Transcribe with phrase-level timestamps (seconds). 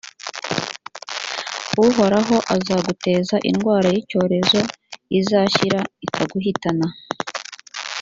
[1.87, 4.59] uhoraho azaguteza indwara y’icyorezo
[5.19, 6.87] izashyira ikaguhitana,